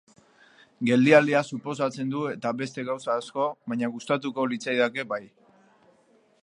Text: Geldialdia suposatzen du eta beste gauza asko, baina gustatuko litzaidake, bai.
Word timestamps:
Geldialdia 0.89 1.41
suposatzen 1.55 2.09
du 2.15 2.23
eta 2.31 2.55
beste 2.63 2.87
gauza 2.89 3.19
asko, 3.23 3.47
baina 3.73 3.93
gustatuko 3.97 4.49
litzaidake, 4.55 5.07
bai. 5.13 5.23